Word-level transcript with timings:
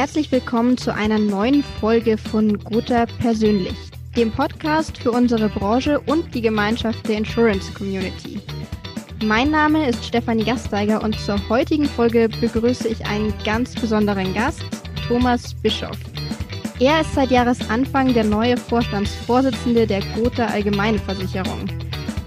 Herzlich 0.00 0.32
willkommen 0.32 0.78
zu 0.78 0.94
einer 0.94 1.18
neuen 1.18 1.62
Folge 1.62 2.16
von 2.16 2.58
Gotha 2.58 3.04
Persönlich, 3.18 3.76
dem 4.16 4.32
Podcast 4.32 4.96
für 4.96 5.10
unsere 5.10 5.50
Branche 5.50 6.00
und 6.00 6.34
die 6.34 6.40
Gemeinschaft 6.40 7.06
der 7.06 7.18
Insurance 7.18 7.70
Community. 7.74 8.40
Mein 9.22 9.50
Name 9.50 9.86
ist 9.86 10.02
Stefanie 10.02 10.44
Gasteiger 10.44 11.02
und 11.02 11.20
zur 11.20 11.38
heutigen 11.50 11.84
Folge 11.84 12.30
begrüße 12.40 12.88
ich 12.88 13.04
einen 13.04 13.34
ganz 13.44 13.74
besonderen 13.74 14.32
Gast, 14.32 14.62
Thomas 15.06 15.52
Bischoff. 15.52 15.98
Er 16.78 17.02
ist 17.02 17.14
seit 17.14 17.30
Jahresanfang 17.30 18.14
der 18.14 18.24
neue 18.24 18.56
Vorstandsvorsitzende 18.56 19.86
der 19.86 20.00
Gotha 20.16 20.46
Allgemeinversicherung. 20.46 21.66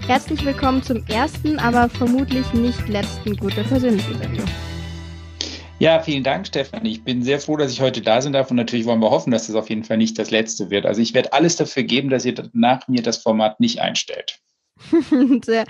Herzlich 0.06 0.44
willkommen 0.44 0.80
zum 0.80 1.04
ersten, 1.08 1.58
aber 1.58 1.88
vermutlich 1.88 2.52
nicht 2.52 2.88
letzten 2.88 3.36
Gotha 3.36 3.64
Persönlich 3.64 4.08
Interview. 4.08 4.44
Ja, 5.80 6.00
vielen 6.00 6.22
Dank, 6.22 6.46
Stefan. 6.46 6.86
Ich 6.86 7.02
bin 7.02 7.22
sehr 7.22 7.40
froh, 7.40 7.56
dass 7.56 7.72
ich 7.72 7.80
heute 7.80 8.00
da 8.00 8.22
sein 8.22 8.32
darf 8.32 8.50
und 8.50 8.56
natürlich 8.56 8.86
wollen 8.86 9.00
wir 9.00 9.10
hoffen, 9.10 9.32
dass 9.32 9.48
das 9.48 9.56
auf 9.56 9.68
jeden 9.68 9.84
Fall 9.84 9.96
nicht 9.96 10.18
das 10.18 10.30
letzte 10.30 10.70
wird. 10.70 10.86
Also 10.86 11.02
ich 11.02 11.14
werde 11.14 11.32
alles 11.32 11.56
dafür 11.56 11.82
geben, 11.82 12.10
dass 12.10 12.24
ihr 12.24 12.34
nach 12.52 12.86
mir 12.86 13.02
das 13.02 13.18
Format 13.18 13.58
nicht 13.58 13.80
einstellt. 13.80 14.38
sehr, 15.44 15.66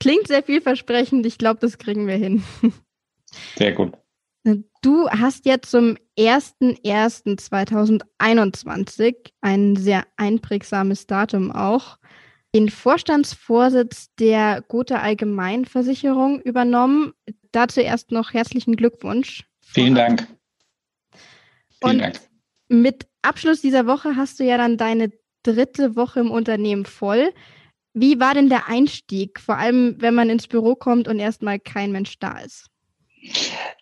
klingt 0.00 0.28
sehr 0.28 0.42
vielversprechend. 0.42 1.24
Ich 1.26 1.38
glaube, 1.38 1.60
das 1.60 1.78
kriegen 1.78 2.06
wir 2.06 2.16
hin. 2.16 2.42
Sehr 3.56 3.72
gut. 3.72 3.94
Du 4.82 5.08
hast 5.08 5.46
jetzt 5.46 5.70
zum 5.70 5.96
01.01.2021 6.18 9.14
ein 9.40 9.76
sehr 9.76 10.04
einprägsames 10.18 11.06
Datum 11.06 11.50
auch 11.50 11.96
den 12.54 12.68
Vorstandsvorsitz 12.68 14.14
der 14.18 14.62
Gotha 14.68 14.96
Allgemeinversicherung 14.96 16.40
übernommen. 16.40 17.12
Dazu 17.50 17.80
erst 17.80 18.10
noch 18.10 18.32
herzlichen 18.34 18.76
Glückwunsch. 18.76 19.44
Vielen 19.60 19.94
Dank. 19.94 20.26
Vielen 21.80 21.92
Und 21.92 21.98
Dank. 22.00 22.20
mit 22.68 23.06
Abschluss 23.22 23.60
dieser 23.60 23.86
Woche 23.86 24.16
hast 24.16 24.38
du 24.40 24.44
ja 24.44 24.58
dann 24.58 24.76
deine 24.76 25.12
dritte 25.42 25.96
Woche 25.96 26.20
im 26.20 26.30
Unternehmen 26.30 26.84
voll. 26.84 27.32
Wie 27.94 28.20
war 28.20 28.34
denn 28.34 28.48
der 28.48 28.68
Einstieg, 28.68 29.40
vor 29.40 29.56
allem 29.56 29.96
wenn 30.00 30.14
man 30.14 30.30
ins 30.30 30.46
Büro 30.46 30.74
kommt 30.74 31.08
und 31.08 31.18
erstmal 31.18 31.58
kein 31.58 31.92
Mensch 31.92 32.18
da 32.18 32.38
ist? 32.38 32.71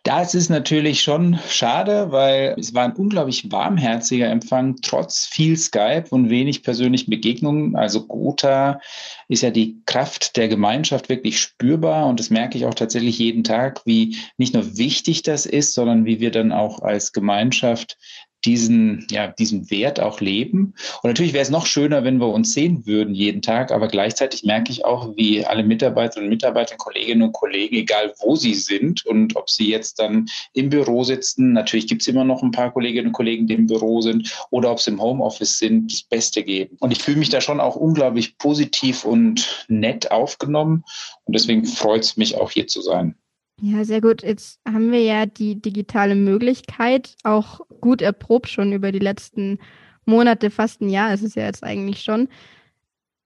Das 0.02 0.34
ist 0.34 0.48
natürlich 0.48 1.02
schon 1.02 1.38
schade, 1.48 2.10
weil 2.10 2.56
es 2.58 2.74
war 2.74 2.84
ein 2.84 2.96
unglaublich 2.96 3.52
warmherziger 3.52 4.28
Empfang, 4.28 4.76
trotz 4.82 5.26
viel 5.26 5.56
Skype 5.56 6.06
und 6.10 6.30
wenig 6.30 6.62
persönlichen 6.62 7.10
Begegnungen. 7.10 7.76
Also 7.76 8.06
Gotha 8.06 8.80
ist 9.28 9.42
ja 9.42 9.50
die 9.50 9.82
Kraft 9.86 10.36
der 10.36 10.48
Gemeinschaft 10.48 11.08
wirklich 11.08 11.38
spürbar 11.38 12.06
und 12.06 12.18
das 12.18 12.30
merke 12.30 12.56
ich 12.56 12.66
auch 12.66 12.74
tatsächlich 12.74 13.18
jeden 13.18 13.44
Tag, 13.44 13.82
wie 13.84 14.16
nicht 14.36 14.54
nur 14.54 14.78
wichtig 14.78 15.22
das 15.22 15.46
ist, 15.46 15.74
sondern 15.74 16.06
wie 16.06 16.20
wir 16.20 16.30
dann 16.30 16.52
auch 16.52 16.80
als 16.80 17.12
Gemeinschaft 17.12 17.98
diesen, 18.44 19.06
ja, 19.10 19.28
diesen 19.28 19.70
Wert 19.70 20.00
auch 20.00 20.20
leben. 20.20 20.74
Und 21.02 21.10
natürlich 21.10 21.32
wäre 21.32 21.42
es 21.42 21.50
noch 21.50 21.66
schöner, 21.66 22.04
wenn 22.04 22.18
wir 22.18 22.28
uns 22.28 22.52
sehen 22.52 22.86
würden 22.86 23.14
jeden 23.14 23.42
Tag, 23.42 23.70
aber 23.70 23.88
gleichzeitig 23.88 24.44
merke 24.44 24.72
ich 24.72 24.84
auch, 24.84 25.16
wie 25.16 25.44
alle 25.44 25.62
Mitarbeiterinnen 25.62 26.28
und 26.28 26.34
Mitarbeiter, 26.34 26.76
Kolleginnen 26.76 27.22
und 27.22 27.32
Kollegen, 27.32 27.76
egal 27.76 28.12
wo 28.20 28.36
sie 28.36 28.54
sind 28.54 29.04
und 29.06 29.36
ob 29.36 29.50
sie 29.50 29.70
jetzt 29.70 29.98
dann 29.98 30.26
im 30.54 30.70
Büro 30.70 31.04
sitzen, 31.04 31.52
natürlich 31.52 31.86
gibt 31.86 32.02
es 32.02 32.08
immer 32.08 32.24
noch 32.24 32.42
ein 32.42 32.50
paar 32.50 32.72
Kolleginnen 32.72 33.08
und 33.08 33.12
Kollegen, 33.12 33.46
die 33.46 33.54
im 33.54 33.66
Büro 33.66 34.00
sind, 34.00 34.32
oder 34.50 34.70
ob 34.70 34.80
sie 34.80 34.90
im 34.90 35.02
Homeoffice 35.02 35.58
sind, 35.58 35.92
das 35.92 36.02
Beste 36.02 36.42
geben. 36.42 36.76
Und 36.80 36.92
ich 36.92 37.02
fühle 37.02 37.18
mich 37.18 37.30
da 37.30 37.40
schon 37.40 37.60
auch 37.60 37.76
unglaublich 37.76 38.38
positiv 38.38 39.04
und 39.04 39.66
nett 39.68 40.10
aufgenommen. 40.10 40.84
Und 41.24 41.34
deswegen 41.34 41.64
freut 41.64 42.04
es 42.04 42.16
mich 42.16 42.36
auch 42.36 42.50
hier 42.50 42.66
zu 42.66 42.80
sein. 42.80 43.14
Ja, 43.62 43.84
sehr 43.84 44.00
gut. 44.00 44.22
Jetzt 44.22 44.58
haben 44.66 44.90
wir 44.90 45.02
ja 45.02 45.26
die 45.26 45.60
digitale 45.60 46.14
Möglichkeit 46.14 47.14
auch 47.24 47.60
gut 47.80 48.00
erprobt 48.00 48.48
schon 48.48 48.72
über 48.72 48.90
die 48.90 48.98
letzten 48.98 49.58
Monate, 50.06 50.50
fast 50.50 50.80
ein 50.80 50.88
Jahr 50.88 51.12
ist 51.12 51.22
es 51.22 51.34
ja 51.34 51.44
jetzt 51.44 51.62
eigentlich 51.62 52.02
schon. 52.02 52.28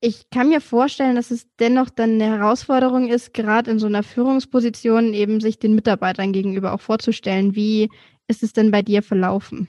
Ich 0.01 0.29
kann 0.31 0.49
mir 0.49 0.61
vorstellen, 0.61 1.17
dass 1.17 1.31
es 1.31 1.47
dennoch 1.59 1.89
dann 1.89 2.15
eine 2.21 2.27
Herausforderung 2.27 3.09
ist, 3.09 3.33
gerade 3.33 3.71
in 3.71 3.79
so 3.79 3.87
einer 3.87 4.03
Führungsposition 4.03 5.15
eben 5.15 5.41
sich 5.41 5.59
den 5.59 5.75
Mitarbeitern 5.75 6.33
gegenüber 6.33 6.73
auch 6.75 6.81
vorzustellen. 6.81 7.55
Wie 7.55 7.89
ist 8.27 8.43
es 8.43 8.53
denn 8.53 8.71
bei 8.71 8.83
dir 8.83 9.03
verlaufen? 9.03 9.69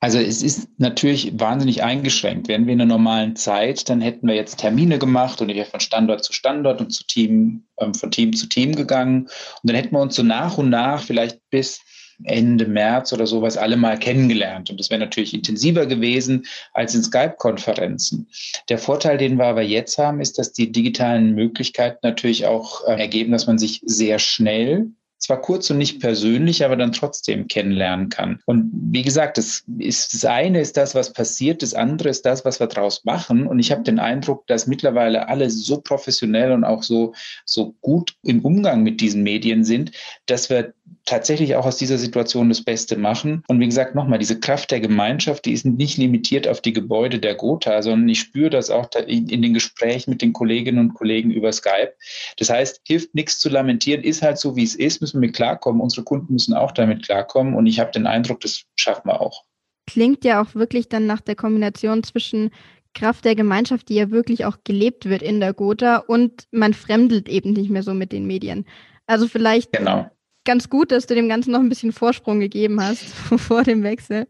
Also 0.00 0.18
es 0.18 0.42
ist 0.42 0.68
natürlich 0.78 1.38
wahnsinnig 1.40 1.82
eingeschränkt. 1.82 2.48
Wären 2.48 2.66
wir 2.66 2.74
in 2.74 2.80
einer 2.80 2.94
normalen 2.94 3.34
Zeit, 3.34 3.88
dann 3.88 4.00
hätten 4.02 4.28
wir 4.28 4.34
jetzt 4.34 4.58
Termine 4.58 4.98
gemacht 4.98 5.40
und 5.40 5.48
ich 5.48 5.56
wäre 5.56 5.70
von 5.70 5.80
Standort 5.80 6.22
zu 6.22 6.32
Standort 6.32 6.80
und 6.80 6.90
zu 6.90 7.04
Team, 7.06 7.64
ähm, 7.78 7.94
von 7.94 8.10
Team 8.10 8.34
zu 8.34 8.46
Team 8.46 8.74
gegangen. 8.74 9.22
Und 9.22 9.30
dann 9.64 9.74
hätten 9.74 9.94
wir 9.94 10.00
uns 10.00 10.16
so 10.16 10.22
nach 10.22 10.58
und 10.58 10.68
nach, 10.68 11.02
vielleicht 11.02 11.40
bis 11.50 11.80
Ende 12.24 12.66
März 12.66 13.12
oder 13.12 13.26
sowas, 13.26 13.56
alle 13.56 13.76
mal 13.76 13.98
kennengelernt. 13.98 14.70
Und 14.70 14.80
das 14.80 14.90
wäre 14.90 15.00
natürlich 15.00 15.34
intensiver 15.34 15.86
gewesen 15.86 16.46
als 16.72 16.94
in 16.94 17.02
Skype-Konferenzen. 17.02 18.28
Der 18.68 18.78
Vorteil, 18.78 19.18
den 19.18 19.36
wir 19.36 19.46
aber 19.46 19.62
jetzt 19.62 19.98
haben, 19.98 20.20
ist, 20.20 20.38
dass 20.38 20.52
die 20.52 20.72
digitalen 20.72 21.34
Möglichkeiten 21.34 21.98
natürlich 22.02 22.46
auch 22.46 22.86
äh, 22.86 22.98
ergeben, 22.98 23.32
dass 23.32 23.46
man 23.46 23.58
sich 23.58 23.82
sehr 23.84 24.18
schnell 24.18 24.90
zwar 25.18 25.40
kurz 25.40 25.70
und 25.70 25.78
nicht 25.78 26.00
persönlich, 26.00 26.64
aber 26.64 26.76
dann 26.76 26.92
trotzdem 26.92 27.48
kennenlernen 27.48 28.08
kann. 28.08 28.40
Und 28.44 28.70
wie 28.72 29.02
gesagt, 29.02 29.38
das, 29.38 29.64
ist, 29.78 30.14
das 30.14 30.24
eine 30.24 30.60
ist 30.60 30.76
das, 30.76 30.94
was 30.94 31.12
passiert, 31.12 31.62
das 31.62 31.74
andere 31.74 32.08
ist 32.08 32.26
das, 32.26 32.44
was 32.44 32.60
wir 32.60 32.66
daraus 32.66 33.04
machen. 33.04 33.46
Und 33.46 33.58
ich 33.58 33.72
habe 33.72 33.82
den 33.82 33.98
Eindruck, 33.98 34.46
dass 34.46 34.66
mittlerweile 34.66 35.28
alle 35.28 35.50
so 35.50 35.80
professionell 35.80 36.52
und 36.52 36.64
auch 36.64 36.82
so, 36.82 37.14
so 37.44 37.74
gut 37.80 38.14
im 38.22 38.44
Umgang 38.44 38.82
mit 38.82 39.00
diesen 39.00 39.22
Medien 39.22 39.64
sind, 39.64 39.92
dass 40.26 40.50
wir 40.50 40.74
tatsächlich 41.06 41.54
auch 41.54 41.64
aus 41.64 41.76
dieser 41.76 41.98
Situation 41.98 42.48
das 42.48 42.62
Beste 42.62 42.96
machen. 42.96 43.42
Und 43.46 43.60
wie 43.60 43.66
gesagt, 43.66 43.94
nochmal, 43.94 44.18
diese 44.18 44.40
Kraft 44.40 44.70
der 44.72 44.80
Gemeinschaft, 44.80 45.44
die 45.44 45.52
ist 45.52 45.64
nicht 45.64 45.96
limitiert 45.96 46.48
auf 46.48 46.60
die 46.60 46.72
Gebäude 46.72 47.18
der 47.18 47.36
Gotha, 47.36 47.80
sondern 47.80 48.08
ich 48.08 48.20
spüre 48.20 48.50
das 48.50 48.70
auch 48.70 48.88
in 49.06 49.42
den 49.42 49.54
Gesprächen 49.54 50.10
mit 50.10 50.20
den 50.20 50.32
Kolleginnen 50.32 50.78
und 50.80 50.94
Kollegen 50.94 51.30
über 51.30 51.52
Skype. 51.52 51.92
Das 52.38 52.50
heißt, 52.50 52.82
hilft 52.84 53.14
nichts 53.14 53.38
zu 53.38 53.48
lamentieren, 53.48 54.02
ist 54.02 54.22
halt 54.22 54.38
so, 54.38 54.56
wie 54.56 54.64
es 54.64 54.74
ist, 54.74 55.00
müssen 55.00 55.20
wir 55.20 55.28
mit 55.28 55.36
klarkommen. 55.36 55.80
Unsere 55.80 56.02
Kunden 56.02 56.32
müssen 56.32 56.54
auch 56.54 56.72
damit 56.72 57.04
klarkommen. 57.04 57.54
Und 57.54 57.66
ich 57.66 57.78
habe 57.78 57.92
den 57.92 58.06
Eindruck, 58.06 58.40
das 58.40 58.64
schaffen 58.76 59.08
wir 59.08 59.20
auch. 59.20 59.44
Klingt 59.86 60.24
ja 60.24 60.42
auch 60.42 60.56
wirklich 60.56 60.88
dann 60.88 61.06
nach 61.06 61.20
der 61.20 61.36
Kombination 61.36 62.02
zwischen 62.02 62.50
Kraft 62.94 63.24
der 63.24 63.36
Gemeinschaft, 63.36 63.88
die 63.88 63.94
ja 63.94 64.10
wirklich 64.10 64.44
auch 64.44 64.58
gelebt 64.64 65.04
wird 65.04 65.22
in 65.22 65.38
der 65.38 65.52
Gotha 65.52 65.98
und 65.98 66.48
man 66.50 66.74
fremdelt 66.74 67.28
eben 67.28 67.52
nicht 67.52 67.70
mehr 67.70 67.84
so 67.84 67.94
mit 67.94 68.10
den 68.10 68.26
Medien. 68.26 68.64
Also 69.06 69.28
vielleicht 69.28 69.72
genau 69.72 70.10
ganz 70.46 70.70
gut, 70.70 70.90
dass 70.90 71.06
du 71.06 71.14
dem 71.14 71.28
Ganzen 71.28 71.52
noch 71.52 71.60
ein 71.60 71.68
bisschen 71.68 71.92
Vorsprung 71.92 72.40
gegeben 72.40 72.80
hast 72.80 73.04
vor 73.36 73.62
dem 73.62 73.82
Wechsel. 73.82 74.26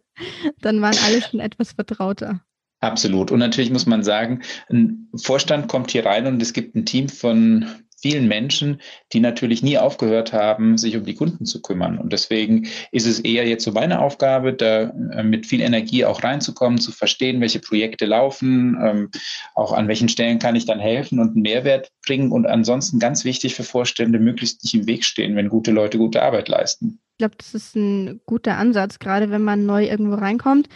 Dann 0.60 0.80
waren 0.80 0.96
alle 1.04 1.22
schon 1.22 1.38
etwas 1.38 1.72
vertrauter. 1.72 2.40
Absolut. 2.80 3.30
Und 3.30 3.38
natürlich 3.38 3.70
muss 3.70 3.86
man 3.86 4.02
sagen, 4.02 4.42
ein 4.68 5.08
Vorstand 5.16 5.68
kommt 5.68 5.92
hier 5.92 6.04
rein 6.04 6.26
und 6.26 6.42
es 6.42 6.52
gibt 6.52 6.74
ein 6.74 6.84
Team 6.84 7.08
von 7.08 7.66
vielen 7.96 8.28
Menschen, 8.28 8.80
die 9.12 9.20
natürlich 9.20 9.62
nie 9.62 9.78
aufgehört 9.78 10.32
haben, 10.32 10.78
sich 10.78 10.96
um 10.96 11.04
die 11.04 11.14
Kunden 11.14 11.46
zu 11.46 11.62
kümmern. 11.62 11.98
Und 11.98 12.12
deswegen 12.12 12.68
ist 12.92 13.06
es 13.06 13.20
eher 13.20 13.46
jetzt 13.48 13.64
so 13.64 13.72
meine 13.72 14.00
Aufgabe, 14.00 14.52
da 14.52 14.90
äh, 15.12 15.22
mit 15.22 15.46
viel 15.46 15.60
Energie 15.60 16.04
auch 16.04 16.22
reinzukommen, 16.22 16.78
zu 16.78 16.92
verstehen, 16.92 17.40
welche 17.40 17.60
Projekte 17.60 18.06
laufen, 18.06 18.76
ähm, 18.82 19.10
auch 19.54 19.72
an 19.72 19.88
welchen 19.88 20.08
Stellen 20.08 20.38
kann 20.38 20.56
ich 20.56 20.66
dann 20.66 20.78
helfen 20.78 21.18
und 21.18 21.32
einen 21.32 21.42
Mehrwert 21.42 21.90
bringen 22.04 22.32
und 22.32 22.46
ansonsten 22.46 22.98
ganz 22.98 23.24
wichtig 23.24 23.54
für 23.54 23.64
Vorstände, 23.64 24.18
möglichst 24.18 24.62
nicht 24.62 24.74
im 24.74 24.86
Weg 24.86 25.04
stehen, 25.04 25.36
wenn 25.36 25.48
gute 25.48 25.70
Leute 25.70 25.98
gute 25.98 26.22
Arbeit 26.22 26.48
leisten. 26.48 27.00
Ich 27.12 27.18
glaube, 27.18 27.36
das 27.38 27.54
ist 27.54 27.74
ein 27.76 28.20
guter 28.26 28.58
Ansatz, 28.58 28.98
gerade 28.98 29.30
wenn 29.30 29.42
man 29.42 29.64
neu 29.64 29.86
irgendwo 29.86 30.16
reinkommt. 30.16 30.68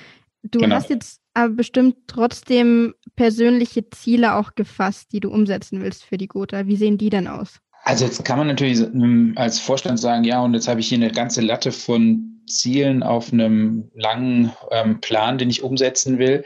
Du 0.43 0.61
genau. 0.61 0.77
hast 0.77 0.89
jetzt 0.89 1.20
aber 1.35 1.55
bestimmt 1.55 1.97
trotzdem 2.07 2.95
persönliche 3.17 3.89
Ziele 3.91 4.35
auch 4.35 4.55
gefasst, 4.55 5.13
die 5.13 5.21
du 5.21 5.31
umsetzen 5.31 5.83
willst 5.83 6.05
für 6.05 6.19
die 6.19 6.29
Gotha. 6.29 6.67
Wie 6.67 6.77
sehen 6.77 6.99
die 6.99 7.11
denn 7.11 7.29
aus? 7.29 7.61
Also 7.85 8.05
jetzt 8.05 8.25
kann 8.25 8.39
man 8.39 8.47
natürlich 8.47 8.81
ähm, 8.81 9.33
als 9.37 9.59
Vorstand 9.59 9.99
sagen, 9.99 10.25
ja, 10.25 10.43
und 10.43 10.55
jetzt 10.55 10.69
habe 10.69 10.81
ich 10.81 10.89
hier 10.89 10.99
eine 10.99 11.11
ganze 11.11 11.41
Latte 11.41 11.73
von 11.73 12.43
Zielen 12.47 13.03
auf 13.03 13.33
einem 13.33 13.91
langen 13.95 14.53
ähm, 14.71 15.01
Plan, 15.01 15.39
den 15.39 15.51
ich 15.51 15.63
umsetzen 15.63 16.19
will. 16.19 16.45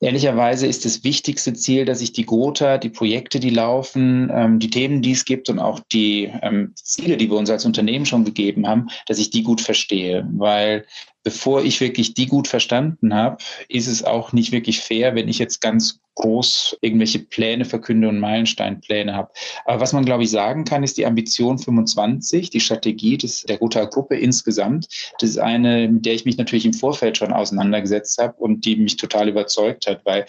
Ehrlicherweise 0.00 0.66
ist 0.66 0.84
das 0.84 1.04
wichtigste 1.04 1.54
Ziel, 1.54 1.84
dass 1.84 2.00
ich 2.00 2.12
die 2.12 2.26
Gotha, 2.26 2.78
die 2.78 2.90
Projekte, 2.90 3.40
die 3.40 3.50
laufen, 3.50 4.30
ähm, 4.34 4.58
die 4.58 4.68
Themen, 4.68 5.00
die 5.00 5.12
es 5.12 5.24
gibt 5.24 5.48
und 5.48 5.58
auch 5.58 5.80
die 5.92 6.30
ähm, 6.42 6.72
Ziele, 6.74 7.16
die 7.16 7.30
wir 7.30 7.38
uns 7.38 7.50
als 7.50 7.64
Unternehmen 7.64 8.04
schon 8.04 8.24
gegeben 8.24 8.66
haben, 8.66 8.88
dass 9.06 9.18
ich 9.18 9.30
die 9.30 9.44
gut 9.44 9.60
verstehe. 9.60 10.28
Weil 10.32 10.86
bevor 11.24 11.64
ich 11.64 11.80
wirklich 11.80 12.14
die 12.14 12.26
gut 12.26 12.46
verstanden 12.46 13.14
habe, 13.14 13.38
ist 13.68 13.88
es 13.88 14.04
auch 14.04 14.32
nicht 14.32 14.52
wirklich 14.52 14.80
fair, 14.80 15.14
wenn 15.14 15.28
ich 15.28 15.38
jetzt 15.38 15.60
ganz 15.60 16.00
groß 16.16 16.78
irgendwelche 16.80 17.18
Pläne 17.18 17.64
verkünde 17.64 18.08
und 18.08 18.20
Meilensteinpläne 18.20 19.14
habe. 19.14 19.32
Aber 19.64 19.80
was 19.80 19.92
man, 19.92 20.04
glaube 20.04 20.22
ich, 20.22 20.30
sagen 20.30 20.64
kann, 20.64 20.84
ist 20.84 20.96
die 20.96 21.06
Ambition 21.06 21.58
25, 21.58 22.50
die 22.50 22.60
Strategie 22.60 23.18
des, 23.18 23.42
der 23.42 23.58
Gotha-Gruppe 23.58 24.16
insgesamt. 24.16 24.86
Das 25.18 25.30
ist 25.30 25.38
eine, 25.38 25.88
mit 25.88 26.06
der 26.06 26.14
ich 26.14 26.24
mich 26.24 26.36
natürlich 26.36 26.66
im 26.66 26.72
Vorfeld 26.72 27.16
schon 27.16 27.32
auseinandergesetzt 27.32 28.18
habe 28.18 28.34
und 28.36 28.64
die 28.64 28.76
mich 28.76 28.96
total 28.96 29.28
überzeugt 29.28 29.86
hat, 29.86 30.04
weil 30.04 30.26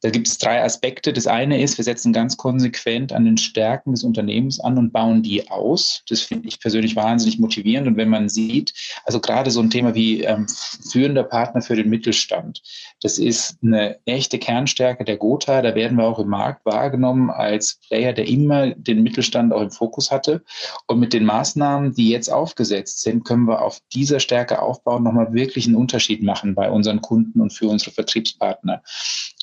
da 0.00 0.10
gibt 0.10 0.28
es 0.28 0.38
drei 0.38 0.62
Aspekte. 0.62 1.12
Das 1.12 1.26
eine 1.26 1.60
ist, 1.60 1.78
wir 1.78 1.84
setzen 1.84 2.12
ganz 2.12 2.36
konsequent 2.36 3.12
an 3.12 3.24
den 3.24 3.36
Stärken 3.36 3.92
des 3.92 4.04
Unternehmens 4.04 4.60
an 4.60 4.78
und 4.78 4.92
bauen 4.92 5.22
die 5.22 5.50
aus. 5.50 6.02
Das 6.08 6.20
finde 6.20 6.48
ich 6.48 6.60
persönlich 6.60 6.96
wahnsinnig 6.96 7.38
motivierend. 7.38 7.88
Und 7.88 7.96
wenn 7.96 8.08
man 8.08 8.28
sieht, 8.28 8.72
also 9.04 9.20
gerade 9.20 9.50
so 9.50 9.60
ein 9.60 9.70
Thema 9.70 9.94
wie 9.94 10.22
ähm, 10.36 10.46
führender 10.48 11.24
Partner 11.24 11.62
für 11.62 11.76
den 11.76 11.88
Mittelstand. 11.88 12.62
Das 13.02 13.18
ist 13.18 13.58
eine 13.62 13.98
echte 14.04 14.38
Kernstärke 14.38 15.04
der 15.04 15.16
Gotha. 15.16 15.62
Da 15.62 15.74
werden 15.74 15.98
wir 15.98 16.04
auch 16.04 16.18
im 16.18 16.28
Markt 16.28 16.64
wahrgenommen 16.64 17.30
als 17.30 17.80
Player, 17.88 18.12
der 18.12 18.26
immer 18.26 18.70
den 18.74 19.02
Mittelstand 19.02 19.52
auch 19.52 19.62
im 19.62 19.70
Fokus 19.70 20.10
hatte. 20.10 20.42
Und 20.86 21.00
mit 21.00 21.12
den 21.12 21.24
Maßnahmen, 21.24 21.94
die 21.94 22.10
jetzt 22.10 22.28
aufgesetzt 22.28 23.02
sind, 23.02 23.24
können 23.24 23.46
wir 23.46 23.62
auf 23.62 23.80
dieser 23.92 24.20
Stärke 24.20 24.62
aufbauen, 24.62 25.02
nochmal 25.02 25.32
wirklich 25.32 25.66
einen 25.66 25.76
Unterschied 25.76 26.22
machen 26.22 26.54
bei 26.54 26.70
unseren 26.70 27.00
Kunden 27.00 27.40
und 27.40 27.52
für 27.52 27.68
unsere 27.68 27.90
Vertriebspartner. 27.90 28.82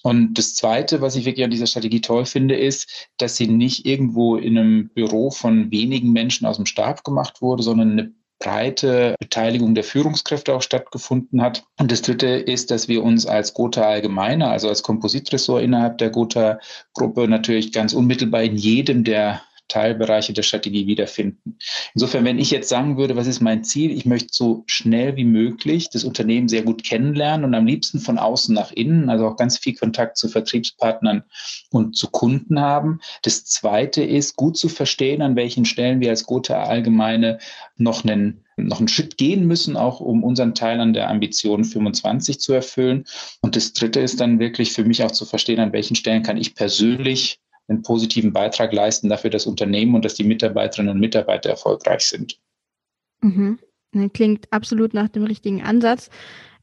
Und 0.03 0.37
das 0.37 0.53
Zweite, 0.53 0.99
was 0.99 1.15
ich 1.15 1.23
wirklich 1.23 1.45
an 1.45 1.51
dieser 1.51 1.65
Strategie 1.65 2.01
toll 2.01 2.25
finde, 2.25 2.57
ist, 2.57 3.07
dass 3.17 3.37
sie 3.37 3.47
nicht 3.47 3.85
irgendwo 3.85 4.35
in 4.35 4.57
einem 4.57 4.89
Büro 4.89 5.31
von 5.31 5.71
wenigen 5.71 6.11
Menschen 6.11 6.45
aus 6.45 6.57
dem 6.57 6.65
Stab 6.65 7.05
gemacht 7.05 7.41
wurde, 7.41 7.63
sondern 7.63 7.91
eine 7.91 8.13
breite 8.43 9.15
Beteiligung 9.19 9.73
der 9.73 9.83
Führungskräfte 9.83 10.53
auch 10.53 10.61
stattgefunden 10.61 11.41
hat. 11.41 11.63
Und 11.79 11.91
das 11.91 12.01
Dritte 12.01 12.27
ist, 12.27 12.71
dass 12.71 12.87
wir 12.87 13.01
uns 13.03 13.25
als 13.25 13.53
Gotha 13.53 13.83
Allgemeiner, 13.83 14.51
also 14.51 14.67
als 14.67 14.83
Kompositressort 14.83 15.63
innerhalb 15.63 15.97
der 15.97 16.09
Gotha-Gruppe 16.09 17.27
natürlich 17.27 17.71
ganz 17.71 17.93
unmittelbar 17.93 18.43
in 18.43 18.55
jedem 18.55 19.03
der 19.03 19.41
Teilbereiche 19.67 20.33
der 20.33 20.43
Strategie 20.43 20.87
wiederfinden. 20.87 21.57
Insofern, 21.93 22.25
wenn 22.25 22.39
ich 22.39 22.51
jetzt 22.51 22.69
sagen 22.69 22.97
würde, 22.97 23.15
was 23.15 23.27
ist 23.27 23.41
mein 23.41 23.63
Ziel? 23.63 23.91
Ich 23.91 24.05
möchte 24.05 24.29
so 24.31 24.63
schnell 24.67 25.15
wie 25.15 25.25
möglich 25.25 25.89
das 25.89 26.03
Unternehmen 26.03 26.47
sehr 26.47 26.63
gut 26.63 26.83
kennenlernen 26.83 27.45
und 27.45 27.55
am 27.55 27.65
liebsten 27.65 27.99
von 27.99 28.17
außen 28.17 28.53
nach 28.53 28.71
innen, 28.71 29.09
also 29.09 29.27
auch 29.27 29.35
ganz 29.35 29.57
viel 29.57 29.75
Kontakt 29.75 30.17
zu 30.17 30.27
Vertriebspartnern 30.27 31.23
und 31.71 31.95
zu 31.95 32.09
Kunden 32.09 32.59
haben. 32.59 32.99
Das 33.23 33.45
Zweite 33.45 34.03
ist, 34.03 34.35
gut 34.35 34.57
zu 34.57 34.69
verstehen, 34.69 35.21
an 35.21 35.35
welchen 35.35 35.65
Stellen 35.65 36.01
wir 36.01 36.09
als 36.09 36.25
Gotha 36.25 36.63
Allgemeine 36.63 37.39
noch 37.77 38.03
einen 38.03 38.43
noch 38.55 38.77
einen 38.77 38.87
Schritt 38.87 39.17
gehen 39.17 39.47
müssen, 39.47 39.75
auch 39.77 39.99
um 39.99 40.23
unseren 40.23 40.53
Teil 40.53 40.79
an 40.79 40.93
der 40.93 41.09
Ambition 41.09 41.65
25 41.65 42.39
zu 42.39 42.53
erfüllen. 42.53 43.05
Und 43.41 43.55
das 43.55 43.73
Dritte 43.73 43.99
ist 43.99 44.19
dann 44.19 44.39
wirklich 44.39 44.73
für 44.73 44.83
mich 44.83 45.03
auch 45.03 45.11
zu 45.11 45.25
verstehen, 45.25 45.59
an 45.59 45.73
welchen 45.73 45.95
Stellen 45.95 46.21
kann 46.21 46.37
ich 46.37 46.53
persönlich 46.53 47.39
einen 47.67 47.81
positiven 47.81 48.33
Beitrag 48.33 48.73
leisten 48.73 49.09
dafür 49.09 49.29
das 49.29 49.45
Unternehmen 49.45 49.95
und 49.95 50.03
dass 50.03 50.15
die 50.15 50.23
Mitarbeiterinnen 50.23 50.93
und 50.93 50.99
Mitarbeiter 50.99 51.49
erfolgreich 51.49 52.01
sind. 52.01 52.39
Mhm. 53.21 53.59
Klingt 54.13 54.51
absolut 54.51 54.93
nach 54.93 55.07
dem 55.07 55.23
richtigen 55.23 55.61
Ansatz. 55.61 56.09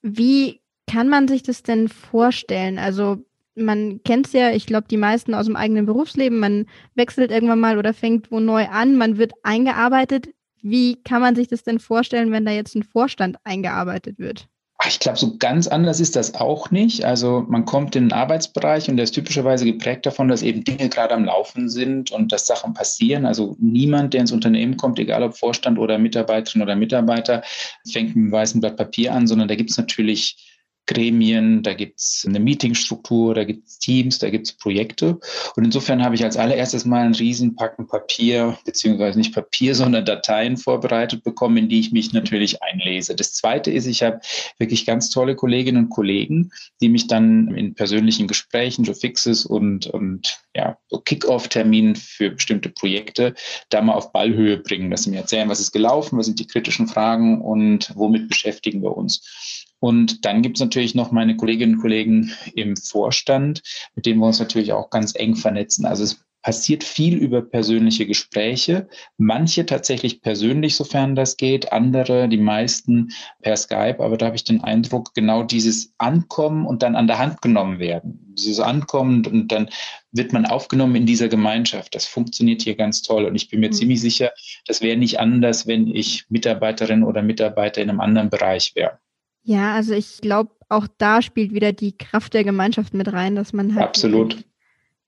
Wie 0.03 0.61
kann 0.87 1.09
man 1.09 1.29
sich 1.29 1.43
das 1.43 1.63
denn 1.63 1.89
vorstellen? 1.89 2.79
Also 2.79 3.25
man 3.55 4.03
kennt 4.03 4.27
es 4.27 4.33
ja, 4.33 4.51
ich 4.51 4.67
glaube, 4.67 4.89
die 4.89 4.97
meisten 4.97 5.35
aus 5.35 5.47
dem 5.47 5.57
eigenen 5.57 5.87
Berufsleben. 5.87 6.39
Man 6.39 6.67
wechselt 6.95 7.31
irgendwann 7.31 7.61
mal 7.61 7.79
oder 7.79 7.95
fängt 7.95 8.31
wo 8.31 8.41
neu 8.41 8.67
an, 8.67 8.97
man 8.97 9.17
wird 9.17 9.33
eingearbeitet. 9.43 10.29
Wie 10.63 11.03
kann 11.03 11.23
man 11.23 11.35
sich 11.35 11.49
das 11.49 11.63
denn 11.63 11.79
vorstellen, 11.79 12.33
wenn 12.33 12.45
da 12.45 12.53
jetzt 12.53 12.75
ein 12.75 12.83
Vorstand 12.83 13.39
eingearbeitet 13.45 14.19
wird? 14.19 14.50
Ich 14.87 14.99
glaube, 14.99 15.19
so 15.19 15.37
ganz 15.37 15.69
anders 15.69 16.01
ist 16.01 16.17
das 16.17 16.35
auch 16.35 16.71
nicht. 16.71 17.05
Also 17.05 17.45
man 17.49 17.67
kommt 17.67 17.97
in 17.97 18.05
den 18.05 18.13
Arbeitsbereich 18.13 18.89
und 18.89 18.97
der 18.97 19.05
ist 19.05 19.13
typischerweise 19.13 19.67
geprägt 19.67 20.07
davon, 20.07 20.29
dass 20.29 20.43
eben 20.43 20.65
Dinge 20.65 20.89
gerade 20.89 21.15
am 21.15 21.25
Laufen 21.25 21.69
sind 21.69 22.11
und 22.11 22.33
dass 22.33 22.47
Sachen 22.47 22.73
passieren. 22.73 23.27
Also 23.27 23.57
niemand, 23.59 24.15
der 24.15 24.23
ins 24.23 24.33
Unternehmen 24.33 24.79
kommt, 24.79 24.99
egal 24.99 25.23
ob 25.23 25.37
Vorstand 25.37 25.79
oder 25.79 25.99
Mitarbeiterin 25.99 26.63
oder 26.63 26.77
Mitarbeiter, 26.77 27.43
fängt 27.91 28.17
mit 28.17 28.25
einem 28.25 28.33
weißen 28.33 28.61
Blatt 28.61 28.77
Papier 28.77 29.13
an, 29.13 29.27
sondern 29.27 29.49
da 29.49 29.55
gibt 29.55 29.71
es 29.71 29.77
natürlich 29.77 30.50
Gremien, 30.87 31.63
da 31.63 31.75
gibt 31.75 32.01
es 32.01 32.25
eine 32.27 32.41
Meetingstruktur, 32.41 33.35
da 33.35 33.45
gibt 33.45 33.69
es 33.69 33.79
Teams, 33.79 34.19
da 34.19 34.29
gibt 34.29 34.49
es 34.49 34.53
Projekte. 34.55 35.21
Und 35.55 35.65
insofern 35.65 36.03
habe 36.03 36.17
ich 36.17 36.25
als 36.25 36.37
allererstes 36.37 36.85
mal 36.85 37.03
einen 37.03 37.15
Riesenpacken 37.15 37.87
Papier, 37.87 38.59
beziehungsweise 38.65 39.19
nicht 39.19 39.35
Papier, 39.35 39.75
sondern 39.77 40.05
Dateien 40.05 40.57
vorbereitet 40.57 41.23
bekommen, 41.23 41.59
in 41.59 41.69
die 41.69 41.81
ich 41.81 41.93
mich 41.93 42.13
natürlich 42.13 42.63
einlese. 42.63 43.15
Das 43.15 43.35
Zweite 43.35 43.71
ist, 43.71 43.87
ich 43.87 44.03
habe 44.03 44.21
wirklich 44.59 44.85
ganz 44.85 45.11
tolle 45.11 45.37
Kolleginnen 45.37 45.85
und 45.85 45.91
Kollegen, 45.91 46.51
die 46.81 46.89
mich 46.89 47.07
dann 47.07 47.55
in 47.55 47.75
persönlichen 47.75 48.27
Gesprächen, 48.27 48.85
so 48.85 48.93
Fixes 48.93 49.47
und, 49.47 49.87
und 49.87 50.41
ja, 50.57 50.79
so 50.89 50.99
Kick-Off-Terminen 50.99 51.95
für 51.95 52.31
bestimmte 52.31 52.69
Projekte 52.69 53.35
da 53.69 53.81
mal 53.81 53.95
auf 53.95 54.13
Ballhöhe 54.13 54.57
bringen, 54.57 54.91
dass 54.91 55.05
sie 55.05 55.11
mir 55.11 55.19
erzählen, 55.19 55.49
was 55.49 55.61
ist 55.61 55.73
gelaufen, 55.73 56.19
was 56.19 56.27
sind 56.27 56.41
die 56.41 56.47
kritischen 56.47 56.89
Fragen 56.89 57.41
und 57.41 57.93
womit 57.95 58.29
beschäftigen 58.29 58.83
wir 58.83 58.97
uns. 58.97 59.69
Und 59.81 60.25
dann 60.25 60.43
gibt 60.43 60.59
es 60.59 60.61
natürlich 60.61 60.95
noch 60.95 61.11
meine 61.11 61.37
Kolleginnen 61.37 61.75
und 61.77 61.81
Kollegen 61.81 62.33
im 62.55 62.77
Vorstand, 62.77 63.63
mit 63.95 64.07
denen 64.07 64.21
wir 64.21 64.27
uns 64.27 64.39
natürlich 64.39 64.73
auch 64.73 64.91
ganz 64.91 65.15
eng 65.17 65.37
vernetzen. 65.37 65.87
Also 65.87 66.05
es 66.05 66.25
passiert 66.43 66.85
viel 66.85 67.17
über 67.17 67.43
persönliche 67.43 68.07
Gespräche, 68.07 68.89
manche 69.19 69.67
tatsächlich 69.67 70.23
persönlich, 70.23 70.75
sofern 70.75 71.15
das 71.15 71.37
geht, 71.37 71.73
andere, 71.73 72.29
die 72.29 72.39
meisten 72.39 73.11
per 73.43 73.57
Skype, 73.57 74.01
aber 74.01 74.17
da 74.17 74.27
habe 74.27 74.37
ich 74.37 74.45
den 74.45 74.65
Eindruck, 74.65 75.13
genau 75.15 75.43
dieses 75.43 75.93
Ankommen 75.99 76.67
und 76.67 76.83
dann 76.83 76.97
an 76.97 77.07
der 77.07 77.19
Hand 77.19 77.43
genommen 77.43 77.79
werden. 77.79 78.35
Dieses 78.39 78.61
Ankommen 78.61 79.27
und 79.27 79.53
dann 79.53 79.69
wird 80.13 80.33
man 80.33 80.47
aufgenommen 80.47 80.97
in 80.97 81.07
dieser 81.07 81.29
Gemeinschaft. 81.29 81.95
Das 81.95 82.07
funktioniert 82.07 82.63
hier 82.63 82.75
ganz 82.75 83.03
toll 83.03 83.27
und 83.27 83.35
ich 83.35 83.51
bin 83.51 83.61
mir 83.61 83.69
mhm. 83.69 83.75
ziemlich 83.75 84.01
sicher, 84.01 84.31
das 84.67 84.81
wäre 84.81 84.97
nicht 84.97 85.21
anders, 85.21 85.67
wenn 85.67 85.89
ich 85.89 86.25
Mitarbeiterin 86.31 87.03
oder 87.03 87.23
Mitarbeiter 87.23 87.83
in 87.83 87.91
einem 87.91 88.01
anderen 88.01 88.31
Bereich 88.31 88.73
wäre. 88.75 88.99
Ja, 89.43 89.75
also 89.75 89.95
ich 89.95 90.21
glaube, 90.21 90.53
auch 90.69 90.87
da 90.99 91.23
spielt 91.23 91.53
wieder 91.53 91.73
die 91.73 91.97
Kraft 91.97 92.35
der 92.35 92.45
Gemeinschaft 92.45 92.95
mit 92.95 93.13
rein, 93.13 93.35
dass 93.35 93.53
man 93.53 93.75
halt 93.75 93.89
Absolut. 93.89 94.45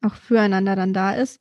auch 0.02 0.14
füreinander 0.14 0.76
dann 0.76 0.92
da 0.92 1.14
ist. 1.14 1.40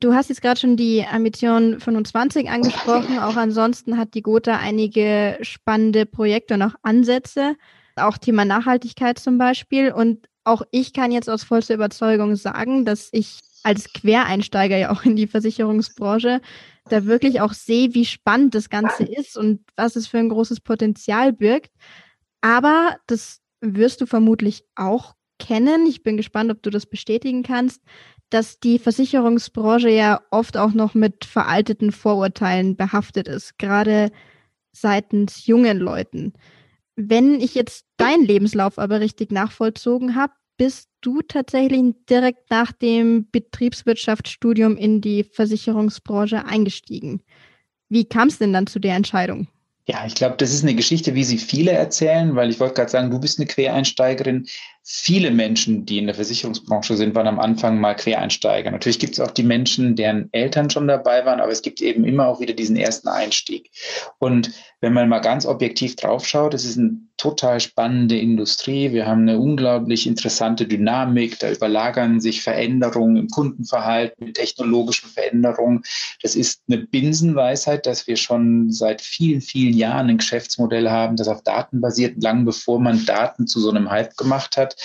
Du 0.00 0.14
hast 0.14 0.28
jetzt 0.28 0.42
gerade 0.42 0.60
schon 0.60 0.76
die 0.76 1.04
Ambition 1.04 1.80
25 1.80 2.50
angesprochen. 2.50 3.18
Auch 3.18 3.36
ansonsten 3.36 3.96
hat 3.96 4.14
die 4.14 4.22
Gotha 4.22 4.56
einige 4.56 5.38
spannende 5.40 6.04
Projekte 6.04 6.54
und 6.54 6.62
auch 6.62 6.74
Ansätze. 6.82 7.56
Auch 7.96 8.18
Thema 8.18 8.44
Nachhaltigkeit 8.44 9.18
zum 9.18 9.38
Beispiel. 9.38 9.90
Und 9.90 10.28
auch 10.44 10.62
ich 10.70 10.92
kann 10.92 11.12
jetzt 11.12 11.30
aus 11.30 11.44
vollster 11.44 11.74
Überzeugung 11.74 12.36
sagen, 12.36 12.84
dass 12.84 13.08
ich 13.12 13.40
als 13.62 13.92
Quereinsteiger 13.92 14.76
ja 14.76 14.92
auch 14.92 15.04
in 15.04 15.16
die 15.16 15.26
Versicherungsbranche 15.26 16.40
da 16.88 17.04
wirklich 17.04 17.40
auch 17.40 17.52
sehe, 17.52 17.94
wie 17.94 18.04
spannend 18.04 18.54
das 18.54 18.70
Ganze 18.70 19.02
ist 19.02 19.36
und 19.36 19.60
was 19.74 19.96
es 19.96 20.06
für 20.06 20.18
ein 20.18 20.28
großes 20.28 20.60
Potenzial 20.60 21.32
birgt. 21.32 21.72
Aber 22.40 22.96
das 23.06 23.40
wirst 23.60 24.00
du 24.00 24.06
vermutlich 24.06 24.64
auch 24.74 25.14
kennen. 25.38 25.86
Ich 25.86 26.02
bin 26.02 26.16
gespannt, 26.16 26.50
ob 26.50 26.62
du 26.62 26.70
das 26.70 26.86
bestätigen 26.86 27.42
kannst, 27.42 27.82
dass 28.30 28.58
die 28.58 28.78
Versicherungsbranche 28.78 29.90
ja 29.90 30.20
oft 30.30 30.56
auch 30.56 30.72
noch 30.72 30.94
mit 30.94 31.24
veralteten 31.24 31.92
Vorurteilen 31.92 32.76
behaftet 32.76 33.28
ist, 33.28 33.58
gerade 33.58 34.10
seitens 34.72 35.46
jungen 35.46 35.78
Leuten. 35.78 36.32
Wenn 36.96 37.40
ich 37.40 37.54
jetzt 37.54 37.86
deinen 37.98 38.24
Lebenslauf 38.24 38.78
aber 38.78 39.00
richtig 39.00 39.30
nachvollzogen 39.30 40.16
habe, 40.16 40.32
bist 40.56 40.88
du 41.02 41.20
tatsächlich 41.20 41.94
direkt 42.08 42.50
nach 42.50 42.72
dem 42.72 43.30
Betriebswirtschaftsstudium 43.30 44.76
in 44.76 45.02
die 45.02 45.22
Versicherungsbranche 45.24 46.46
eingestiegen. 46.46 47.22
Wie 47.88 48.06
kam 48.06 48.28
es 48.28 48.38
denn 48.38 48.52
dann 48.52 48.66
zu 48.66 48.80
der 48.80 48.96
Entscheidung? 48.96 49.48
Ja, 49.88 50.04
ich 50.04 50.16
glaube, 50.16 50.34
das 50.36 50.52
ist 50.52 50.64
eine 50.64 50.74
Geschichte, 50.74 51.14
wie 51.14 51.22
sie 51.22 51.38
viele 51.38 51.70
erzählen, 51.70 52.34
weil 52.34 52.50
ich 52.50 52.58
wollte 52.58 52.74
gerade 52.74 52.90
sagen, 52.90 53.12
du 53.12 53.20
bist 53.20 53.38
eine 53.38 53.46
Quereinsteigerin. 53.46 54.48
Viele 54.82 55.30
Menschen, 55.30 55.86
die 55.86 55.98
in 55.98 56.06
der 56.06 56.16
Versicherungsbranche 56.16 56.96
sind, 56.96 57.14
waren 57.14 57.28
am 57.28 57.38
Anfang 57.38 57.78
mal 57.78 57.94
Quereinsteiger. 57.94 58.72
Natürlich 58.72 58.98
gibt 58.98 59.12
es 59.12 59.20
auch 59.20 59.30
die 59.30 59.44
Menschen, 59.44 59.94
deren 59.94 60.28
Eltern 60.32 60.70
schon 60.70 60.88
dabei 60.88 61.24
waren, 61.24 61.40
aber 61.40 61.52
es 61.52 61.62
gibt 61.62 61.80
eben 61.80 62.04
immer 62.04 62.26
auch 62.26 62.40
wieder 62.40 62.52
diesen 62.54 62.74
ersten 62.74 63.06
Einstieg. 63.06 63.70
Und 64.18 64.50
wenn 64.80 64.92
man 64.92 65.08
mal 65.08 65.20
ganz 65.20 65.46
objektiv 65.46 65.96
draufschaut, 65.96 66.52
es 66.52 66.64
ist 66.64 66.78
eine 66.78 66.98
total 67.16 67.60
spannende 67.60 68.18
Industrie. 68.18 68.92
Wir 68.92 69.06
haben 69.06 69.22
eine 69.22 69.38
unglaublich 69.38 70.06
interessante 70.06 70.66
Dynamik. 70.66 71.38
Da 71.38 71.50
überlagern 71.50 72.20
sich 72.20 72.42
Veränderungen 72.42 73.16
im 73.16 73.28
Kundenverhalten, 73.28 74.34
technologischen 74.34 75.08
Veränderungen. 75.08 75.82
Das 76.22 76.36
ist 76.36 76.62
eine 76.68 76.78
Binsenweisheit, 76.78 77.86
dass 77.86 78.06
wir 78.06 78.16
schon 78.16 78.70
seit 78.70 79.00
vielen, 79.00 79.40
vielen 79.40 79.74
Jahren 79.74 80.10
ein 80.10 80.18
Geschäftsmodell 80.18 80.90
haben, 80.90 81.16
das 81.16 81.28
auf 81.28 81.42
Daten 81.42 81.80
basiert, 81.80 82.22
lang 82.22 82.44
bevor 82.44 82.78
man 82.78 83.06
Daten 83.06 83.46
zu 83.46 83.60
so 83.60 83.70
einem 83.70 83.90
Hype 83.90 84.16
gemacht 84.18 84.58
hat. 84.58 84.76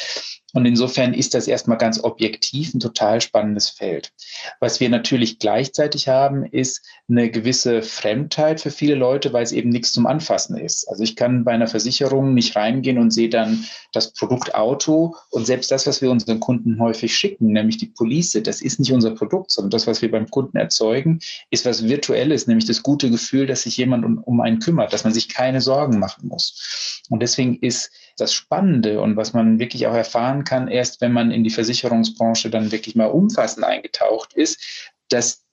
Und 0.53 0.65
insofern 0.65 1.13
ist 1.13 1.33
das 1.33 1.47
erstmal 1.47 1.77
ganz 1.77 2.03
objektiv 2.03 2.73
ein 2.73 2.79
total 2.79 3.21
spannendes 3.21 3.69
Feld. 3.69 4.11
Was 4.59 4.79
wir 4.79 4.89
natürlich 4.89 5.39
gleichzeitig 5.39 6.07
haben, 6.07 6.45
ist 6.45 6.85
eine 7.09 7.29
gewisse 7.29 7.81
Fremdheit 7.81 8.61
für 8.61 8.71
viele 8.71 8.95
Leute, 8.95 9.33
weil 9.33 9.43
es 9.43 9.51
eben 9.51 9.69
nichts 9.69 9.93
zum 9.93 10.07
Anfassen 10.07 10.57
ist. 10.57 10.87
Also 10.89 11.03
ich 11.03 11.15
kann 11.15 11.43
bei 11.43 11.51
einer 11.51 11.67
Versicherung 11.67 12.33
nicht 12.33 12.55
reingehen 12.55 12.97
und 12.97 13.11
sehe 13.11 13.29
dann 13.29 13.65
das 13.93 14.13
Produkt 14.13 14.55
Auto 14.55 15.15
und 15.29 15.45
selbst 15.45 15.71
das, 15.71 15.87
was 15.87 16.01
wir 16.01 16.11
unseren 16.11 16.39
Kunden 16.39 16.79
häufig 16.79 17.15
schicken, 17.15 17.53
nämlich 17.53 17.77
die 17.77 17.87
Police, 17.87 18.39
das 18.43 18.61
ist 18.61 18.79
nicht 18.79 18.91
unser 18.91 19.11
Produkt, 19.11 19.51
sondern 19.51 19.71
das, 19.71 19.87
was 19.87 20.01
wir 20.01 20.11
beim 20.11 20.29
Kunden 20.29 20.57
erzeugen, 20.57 21.19
ist 21.49 21.65
was 21.65 21.83
Virtuelles, 21.83 22.47
nämlich 22.47 22.65
das 22.65 22.83
gute 22.83 23.09
Gefühl, 23.09 23.45
dass 23.45 23.63
sich 23.63 23.77
jemand 23.77 24.05
um, 24.05 24.41
einen 24.41 24.59
kümmert, 24.59 24.93
dass 24.93 25.03
man 25.03 25.13
sich 25.13 25.29
keine 25.29 25.61
Sorgen 25.61 25.99
machen 25.99 26.27
muss. 26.27 27.01
Und 27.09 27.21
deswegen 27.21 27.57
ist 27.59 27.91
das 28.17 28.33
Spannende 28.33 29.01
und 29.01 29.15
was 29.15 29.33
man 29.33 29.59
wirklich 29.59 29.87
auch 29.87 29.93
erfahren 29.93 30.43
kann, 30.43 30.67
erst 30.67 31.01
wenn 31.01 31.11
man 31.11 31.31
in 31.31 31.43
die 31.43 31.49
Versicherungsbranche 31.49 32.49
dann 32.49 32.71
wirklich 32.71 32.95
mal 32.95 33.05
umfassend 33.05 33.65
eingetaucht 33.65 34.33
ist, 34.33 34.91
dass 35.09 35.43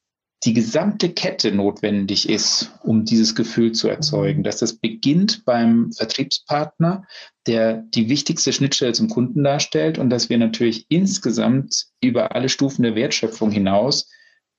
die 0.44 0.52
gesamte 0.52 1.08
Kette 1.08 1.50
notwendig 1.50 2.28
ist, 2.28 2.70
um 2.82 3.04
dieses 3.04 3.34
Gefühl 3.34 3.72
zu 3.72 3.88
erzeugen. 3.88 4.44
Dass 4.44 4.58
das 4.58 4.74
beginnt 4.74 5.44
beim 5.44 5.90
Vertriebspartner, 5.92 7.04
der 7.46 7.78
die 7.94 8.08
wichtigste 8.08 8.52
Schnittstelle 8.52 8.92
zum 8.92 9.08
Kunden 9.08 9.42
darstellt 9.42 9.98
und 9.98 10.10
dass 10.10 10.28
wir 10.28 10.38
natürlich 10.38 10.86
insgesamt 10.90 11.86
über 12.00 12.36
alle 12.36 12.48
Stufen 12.48 12.82
der 12.82 12.94
Wertschöpfung 12.94 13.50
hinaus 13.50 14.08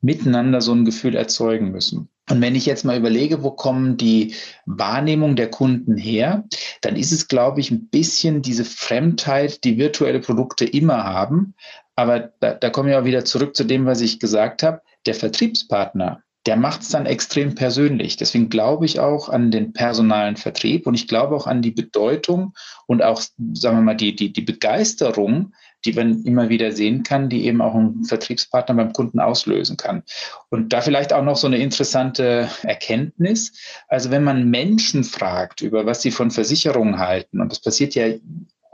miteinander 0.01 0.61
so 0.61 0.73
ein 0.73 0.85
Gefühl 0.85 1.15
erzeugen 1.15 1.71
müssen. 1.71 2.09
Und 2.29 2.41
wenn 2.41 2.55
ich 2.55 2.67
jetzt 2.67 2.85
mal 2.85 2.97
überlege, 2.97 3.43
wo 3.43 3.51
kommen 3.51 3.97
die 3.97 4.35
Wahrnehmungen 4.65 5.35
der 5.35 5.49
Kunden 5.49 5.97
her, 5.97 6.43
dann 6.81 6.95
ist 6.95 7.11
es, 7.11 7.27
glaube 7.27 7.59
ich, 7.59 7.71
ein 7.71 7.87
bisschen 7.89 8.41
diese 8.43 8.65
Fremdheit, 8.65 9.63
die 9.63 9.77
virtuelle 9.77 10.19
Produkte 10.19 10.65
immer 10.65 11.03
haben. 11.03 11.55
Aber 11.95 12.31
da, 12.39 12.53
da 12.53 12.69
komme 12.69 12.91
ich 12.91 12.95
auch 12.95 13.05
wieder 13.05 13.25
zurück 13.25 13.55
zu 13.55 13.63
dem, 13.63 13.85
was 13.85 14.01
ich 14.01 14.19
gesagt 14.19 14.61
habe. 14.61 14.81
Der 15.07 15.15
Vertriebspartner, 15.15 16.21
der 16.45 16.55
macht 16.55 16.83
es 16.83 16.89
dann 16.89 17.05
extrem 17.05 17.55
persönlich. 17.55 18.15
Deswegen 18.15 18.49
glaube 18.49 18.85
ich 18.85 18.99
auch 18.99 19.29
an 19.29 19.49
den 19.49 19.73
personalen 19.73 20.35
Vertrieb 20.35 20.87
und 20.87 20.93
ich 20.93 21.07
glaube 21.07 21.35
auch 21.35 21.47
an 21.47 21.61
die 21.61 21.71
Bedeutung 21.71 22.53
und 22.85 23.03
auch, 23.03 23.21
sagen 23.53 23.77
wir 23.77 23.81
mal, 23.81 23.95
die, 23.95 24.15
die, 24.15 24.31
die 24.31 24.41
Begeisterung, 24.41 25.53
die 25.85 25.93
man 25.93 26.23
immer 26.23 26.49
wieder 26.49 26.71
sehen 26.71 27.03
kann, 27.03 27.29
die 27.29 27.45
eben 27.45 27.61
auch 27.61 27.73
ein 27.73 28.03
Vertriebspartner 28.03 28.75
beim 28.75 28.93
Kunden 28.93 29.19
auslösen 29.19 29.77
kann. 29.77 30.03
Und 30.49 30.73
da 30.73 30.81
vielleicht 30.81 31.13
auch 31.13 31.23
noch 31.23 31.37
so 31.37 31.47
eine 31.47 31.57
interessante 31.57 32.49
Erkenntnis. 32.63 33.53
Also 33.87 34.11
wenn 34.11 34.23
man 34.23 34.49
Menschen 34.49 35.03
fragt, 35.03 35.61
über 35.61 35.85
was 35.85 36.01
sie 36.01 36.11
von 36.11 36.31
Versicherungen 36.31 36.99
halten, 36.99 37.39
und 37.41 37.51
das 37.51 37.61
passiert 37.61 37.95
ja 37.95 38.07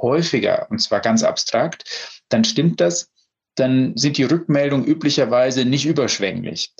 häufiger, 0.01 0.67
und 0.69 0.79
zwar 0.79 0.99
ganz 0.99 1.23
abstrakt, 1.23 1.83
dann 2.29 2.43
stimmt 2.43 2.81
das, 2.81 3.11
dann 3.55 3.95
sind 3.95 4.17
die 4.17 4.23
Rückmeldungen 4.23 4.85
üblicherweise 4.85 5.65
nicht 5.65 5.85
überschwänglich. 5.85 6.73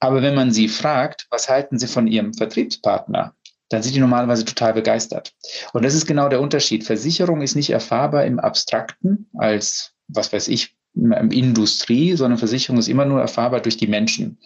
Aber 0.00 0.22
wenn 0.22 0.34
man 0.34 0.50
sie 0.50 0.68
fragt, 0.68 1.26
was 1.30 1.48
halten 1.48 1.78
sie 1.78 1.86
von 1.86 2.06
ihrem 2.06 2.34
Vertriebspartner, 2.34 3.34
dann 3.70 3.82
sind 3.82 3.94
die 3.94 4.00
normalerweise 4.00 4.44
total 4.44 4.74
begeistert. 4.74 5.32
Und 5.72 5.84
das 5.84 5.94
ist 5.94 6.06
genau 6.06 6.28
der 6.28 6.40
Unterschied. 6.40 6.84
Versicherung 6.84 7.40
ist 7.40 7.54
nicht 7.54 7.70
erfahrbar 7.70 8.26
im 8.26 8.38
Abstrakten 8.38 9.30
als, 9.38 9.92
was 10.08 10.32
weiß 10.32 10.48
ich, 10.48 10.76
Industrie, 10.94 12.16
sondern 12.16 12.38
Versicherung 12.38 12.78
ist 12.78 12.88
immer 12.88 13.04
nur 13.04 13.20
erfahrbar 13.20 13.60
durch 13.60 13.76
die 13.76 13.86
Menschen. 13.86 14.38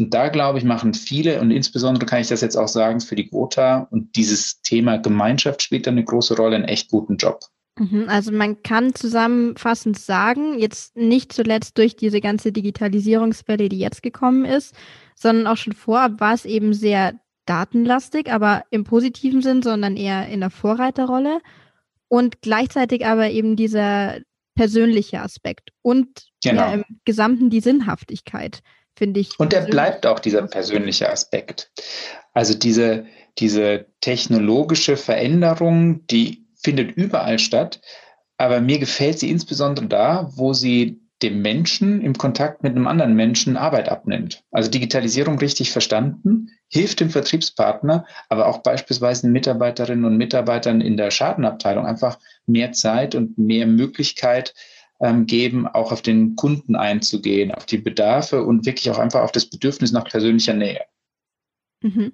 Und 0.00 0.12
da, 0.12 0.28
glaube 0.28 0.58
ich, 0.58 0.64
machen 0.64 0.94
viele, 0.94 1.40
und 1.40 1.52
insbesondere 1.52 2.06
kann 2.06 2.20
ich 2.20 2.28
das 2.28 2.40
jetzt 2.40 2.56
auch 2.56 2.68
sagen, 2.68 3.00
für 3.00 3.14
die 3.14 3.28
Quota 3.28 3.86
und 3.90 4.16
dieses 4.16 4.60
Thema 4.62 4.98
Gemeinschaft 4.98 5.62
spielt 5.62 5.86
da 5.86 5.92
eine 5.92 6.04
große 6.04 6.36
Rolle, 6.36 6.56
einen 6.56 6.64
echt 6.64 6.90
guten 6.90 7.18
Job. 7.18 7.40
Mhm, 7.78 8.06
also 8.08 8.32
man 8.32 8.62
kann 8.64 8.94
zusammenfassend 8.96 9.96
sagen, 9.96 10.58
jetzt 10.58 10.96
nicht 10.96 11.32
zuletzt 11.32 11.78
durch 11.78 11.94
diese 11.94 12.20
ganze 12.20 12.50
Digitalisierungswelle, 12.50 13.68
die 13.68 13.78
jetzt 13.78 14.02
gekommen 14.02 14.44
ist, 14.44 14.74
sondern 15.14 15.46
auch 15.46 15.56
schon 15.56 15.72
vorab 15.72 16.20
war 16.20 16.34
es 16.34 16.44
eben 16.44 16.74
sehr 16.74 17.14
datenlastig, 17.46 18.30
aber 18.30 18.64
im 18.70 18.84
positiven 18.84 19.42
Sinn, 19.42 19.62
sondern 19.62 19.96
eher 19.96 20.28
in 20.28 20.40
der 20.40 20.50
Vorreiterrolle 20.50 21.40
und 22.08 22.42
gleichzeitig 22.42 23.06
aber 23.06 23.30
eben 23.30 23.56
dieser 23.56 24.18
persönliche 24.54 25.20
Aspekt 25.20 25.70
und 25.82 26.08
genau. 26.44 26.62
ja, 26.62 26.72
im 26.74 26.84
Gesamten 27.04 27.50
die 27.50 27.60
Sinnhaftigkeit, 27.60 28.60
finde 28.94 29.20
ich. 29.20 29.38
Und 29.38 29.52
der 29.52 29.62
bleibt 29.62 30.06
auch 30.06 30.18
dieser 30.18 30.42
persönliche 30.46 31.10
Aspekt. 31.10 31.70
Also 32.34 32.54
diese, 32.54 33.06
diese 33.38 33.86
technologische 34.00 34.96
Veränderung, 34.96 36.06
die 36.06 36.46
findet 36.62 36.92
überall 36.96 37.38
statt, 37.38 37.80
aber 38.36 38.60
mir 38.60 38.78
gefällt 38.78 39.18
sie 39.18 39.30
insbesondere 39.30 39.86
da, 39.86 40.30
wo 40.34 40.52
sie 40.52 41.01
dem 41.22 41.42
Menschen 41.42 42.00
im 42.00 42.14
Kontakt 42.14 42.62
mit 42.62 42.74
einem 42.74 42.86
anderen 42.86 43.14
Menschen 43.14 43.56
Arbeit 43.56 43.88
abnimmt. 43.88 44.42
Also 44.50 44.70
Digitalisierung 44.70 45.38
richtig 45.38 45.70
verstanden, 45.70 46.50
hilft 46.68 47.00
dem 47.00 47.10
Vertriebspartner, 47.10 48.06
aber 48.28 48.46
auch 48.46 48.58
beispielsweise 48.58 49.28
Mitarbeiterinnen 49.28 50.04
und 50.04 50.16
Mitarbeitern 50.16 50.80
in 50.80 50.96
der 50.96 51.10
Schadenabteilung 51.10 51.86
einfach 51.86 52.18
mehr 52.46 52.72
Zeit 52.72 53.14
und 53.14 53.38
mehr 53.38 53.66
Möglichkeit 53.66 54.54
ähm, 55.00 55.26
geben, 55.26 55.66
auch 55.66 55.92
auf 55.92 56.02
den 56.02 56.36
Kunden 56.36 56.76
einzugehen, 56.76 57.52
auf 57.52 57.66
die 57.66 57.78
Bedarfe 57.78 58.44
und 58.44 58.66
wirklich 58.66 58.90
auch 58.90 58.98
einfach 58.98 59.22
auf 59.22 59.32
das 59.32 59.46
Bedürfnis 59.46 59.92
nach 59.92 60.04
persönlicher 60.04 60.54
Nähe. 60.54 60.82
Mhm. 61.82 62.12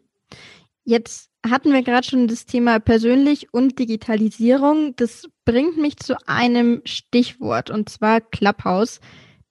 Jetzt 0.89 1.29
hatten 1.47 1.75
wir 1.75 1.83
gerade 1.83 2.07
schon 2.07 2.29
das 2.29 2.47
Thema 2.47 2.81
persönlich 2.81 3.53
und 3.53 3.79
Digitalisierung. 3.79 4.97
Das 4.97 5.29
bringt 5.45 5.77
mich 5.77 5.99
zu 5.99 6.17
einem 6.27 6.81
Stichwort 6.87 7.69
und 7.69 7.91
zwar 7.91 8.23
Clubhouse, 8.23 9.01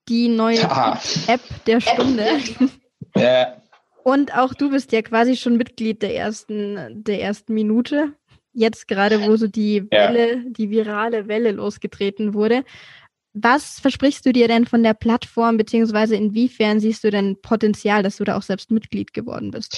die 0.10 0.30
neue 0.30 0.62
ja. 0.62 1.00
App 1.28 1.42
der 1.68 1.80
Stunde. 1.80 2.26
Ja. 3.16 3.56
Und 4.04 4.36
auch 4.38 4.54
du 4.54 4.70
bist 4.70 4.94
ja 4.94 5.02
quasi 5.02 5.36
schon 5.36 5.58
Mitglied 5.58 6.02
der 6.02 6.16
ersten, 6.16 7.04
der 7.04 7.22
ersten 7.22 7.54
Minute. 7.54 8.14
Jetzt 8.54 8.88
gerade, 8.88 9.22
wo 9.28 9.36
so 9.36 9.48
die 9.48 9.84
Welle, 9.92 10.38
ja. 10.38 10.44
die 10.46 10.70
virale 10.70 11.28
Welle 11.28 11.52
losgetreten 11.52 12.34
wurde. 12.34 12.64
Was 13.34 13.80
versprichst 13.80 14.26
du 14.26 14.32
dir 14.32 14.48
denn 14.48 14.66
von 14.66 14.82
der 14.82 14.94
Plattform, 14.94 15.58
beziehungsweise 15.58 16.16
inwiefern 16.16 16.80
siehst 16.80 17.04
du 17.04 17.12
denn 17.12 17.40
Potenzial, 17.42 18.02
dass 18.02 18.18
du 18.18 18.24
da 18.24 18.38
auch 18.38 18.44
selbst 18.44 18.72
Mitglied 18.72 19.14
geworden 19.14 19.52
bist? 19.52 19.78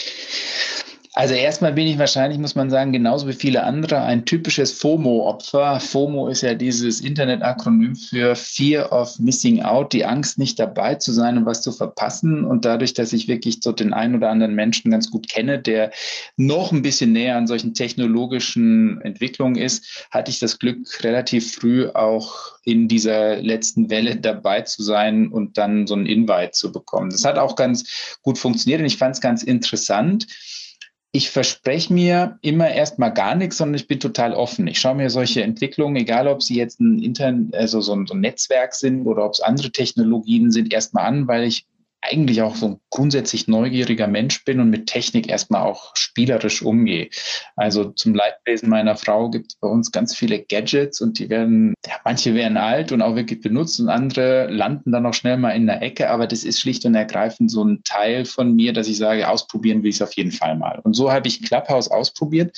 Also 1.20 1.34
erstmal 1.34 1.74
bin 1.74 1.86
ich 1.86 1.98
wahrscheinlich, 1.98 2.40
muss 2.40 2.56
man 2.56 2.70
sagen, 2.70 2.94
genauso 2.94 3.28
wie 3.28 3.34
viele 3.34 3.64
andere 3.64 4.00
ein 4.04 4.24
typisches 4.24 4.72
FOMO-Opfer. 4.72 5.82
FOMO 5.82 6.30
ist 6.30 6.44
ja 6.44 6.54
dieses 6.54 7.02
Internet-Akronym 7.02 7.98
für 7.98 8.38
Fear 8.38 8.94
of 8.94 9.20
Missing 9.20 9.62
Out, 9.62 9.92
die 9.92 10.06
Angst, 10.06 10.38
nicht 10.38 10.58
dabei 10.58 10.96
zu 10.96 11.12
sein 11.12 11.38
und 11.38 11.46
was 11.46 11.62
zu 11.62 11.74
verpassen. 11.74 12.46
Und 12.46 12.64
dadurch, 12.64 12.94
dass 12.94 13.12
ich 13.12 13.28
wirklich 13.28 13.60
so 13.62 13.74
den 13.74 13.92
einen 13.92 14.16
oder 14.16 14.30
anderen 14.30 14.56
Menschen 14.56 14.92
ganz 14.92 15.12
gut 15.12 15.28
kenne, 15.28 15.60
der 15.60 15.92
noch 16.38 16.72
ein 16.72 16.84
bisschen 16.84 17.12
näher 17.12 17.36
an 17.36 17.48
solchen 17.48 17.74
technologischen 17.74 19.02
Entwicklungen 19.02 19.58
ist, 19.58 20.08
hatte 20.12 20.32
ich 20.32 20.40
das 20.40 20.58
Glück, 20.58 21.04
relativ 21.04 21.54
früh 21.54 21.90
auch 21.90 22.54
in 22.64 22.88
dieser 22.88 23.42
letzten 23.42 23.90
Welle 23.90 24.16
dabei 24.16 24.62
zu 24.62 24.84
sein 24.84 25.28
und 25.28 25.58
dann 25.58 25.86
so 25.86 25.96
einen 25.96 26.06
Invite 26.06 26.52
zu 26.52 26.72
bekommen. 26.72 27.10
Das 27.10 27.26
hat 27.26 27.38
auch 27.38 27.58
ganz 27.58 28.18
gut 28.22 28.38
funktioniert 28.38 28.80
und 28.80 28.86
ich 28.86 28.96
fand 28.96 29.16
es 29.16 29.22
ganz 29.22 29.44
interessant 29.44 30.26
ich 31.12 31.32
verspreche 31.32 31.92
mir 31.92 32.38
immer 32.42 32.70
erstmal 32.70 33.13
gar 33.13 33.34
nichts, 33.36 33.58
sondern 33.58 33.75
ich 33.75 33.88
bin 33.88 34.00
total 34.00 34.34
offen. 34.34 34.68
Ich 34.68 34.80
schaue 34.80 34.96
mir 34.96 35.10
solche 35.10 35.42
Entwicklungen, 35.42 35.96
egal 35.96 36.28
ob 36.28 36.44
sie 36.44 36.56
jetzt 36.56 36.80
ein 36.80 37.01
Internet, 37.01 37.56
also 37.56 37.82
so 37.82 37.94
ein, 37.94 38.06
so 38.06 38.13
ein 38.13 38.20
Netzwerk 38.20 38.75
sind 38.75 39.08
oder 39.08 39.25
ob 39.25 39.34
es 39.34 39.39
andere 39.39 39.72
Technologien 39.72 40.51
sind, 40.51 40.72
erstmal 40.72 41.06
an, 41.06 41.28
weil 41.28 41.46
ich 41.46 41.66
eigentlich 42.01 42.41
auch 42.41 42.56
so 42.56 42.68
ein 42.68 42.79
grundsätzlich 42.89 43.48
neugieriger 43.48 44.08
Mensch 44.08 44.44
bin 44.46 44.60
und 44.60 44.70
mit 44.70 44.88
Technik 44.88 45.29
erstmal 45.29 45.63
auch 45.63 45.96
spielerisch 45.96 46.62
umgehe. 46.62 47.10
Also 47.56 47.86
zum 47.86 48.15
Leidwesen 48.15 48.70
meiner 48.70 48.96
Frau 48.96 49.29
gibt 49.29 49.51
es 49.51 49.56
bei 49.56 49.68
uns 49.68 49.91
ganz 49.91 50.15
viele 50.15 50.39
Gadgets 50.39 51.01
und 51.01 51.20
die 51.20 51.29
werden, 51.29 51.74
ja, 51.86 51.96
manche 52.06 52.34
werden 52.34 52.58
alt 52.58 52.91
und 52.91 53.01
auch 53.01 53.15
wirklich 53.15 53.41
benutzt 53.41 53.79
und 53.79 53.89
andere 53.89 54.48
landen 54.50 54.91
dann 54.91 55.06
auch 55.06 55.13
schnell 55.13 55.38
mal 55.38 55.51
in 55.51 55.68
der 55.68 55.82
Ecke, 55.82 56.10
aber 56.10 56.25
das 56.25 56.44
ist 56.44 56.62
schlicht 56.62 56.86
und 56.86 56.96
ergreifend 56.96 57.51
so 57.51 57.63
ein 57.63 57.82
Teil 57.84 58.25
von 58.25 58.56
mir, 58.56 58.74
dass 58.74 58.88
ich 58.88 58.98
sage, 58.98 59.27
ausprobieren 59.27 59.84
will 59.84 59.89
ich 59.89 59.98
es 59.98 60.01
auf 60.01 60.13
jeden 60.13 60.32
Fall 60.32 60.56
mal. 60.56 60.79
Und 60.84 60.94
so 60.94 61.12
habe 61.12 61.27
ich 61.27 61.44
Clubhouse 61.44 61.91
ausprobiert 61.91 62.58